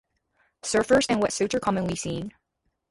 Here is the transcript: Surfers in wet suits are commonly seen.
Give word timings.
Surfers 0.63 1.07
in 1.11 1.19
wet 1.19 1.31
suits 1.31 1.53
are 1.53 1.59
commonly 1.59 1.95
seen. 1.95 2.33